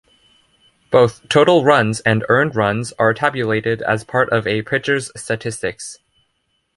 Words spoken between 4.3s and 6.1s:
of a pitcher's statistics.